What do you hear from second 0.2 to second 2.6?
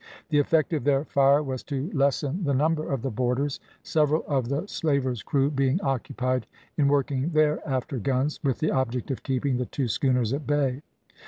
The effect of their fire was to lessen the